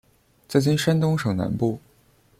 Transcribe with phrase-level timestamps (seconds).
[0.47, 1.79] 在今山东省南部。